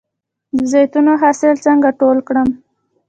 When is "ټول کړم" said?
1.99-2.49